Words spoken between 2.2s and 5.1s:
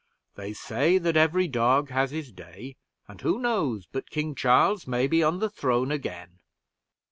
day, and who knows but King Charles may